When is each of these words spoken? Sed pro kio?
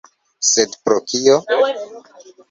Sed 0.51 0.71
pro 0.87 0.97
kio? 1.11 1.35